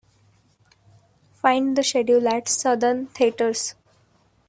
[1.33, 3.75] Find the schedule at Southern Theatres.